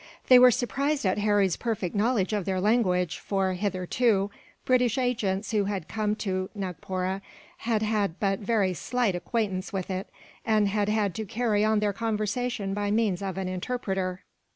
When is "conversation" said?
11.93-12.73